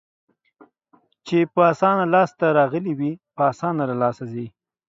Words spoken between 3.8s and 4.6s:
له لاسه ځي.